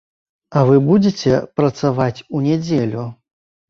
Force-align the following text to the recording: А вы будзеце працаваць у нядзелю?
А 0.57 0.63
вы 0.69 0.79
будзеце 0.87 1.37
працаваць 1.61 2.25
у 2.35 2.47
нядзелю? 2.51 3.11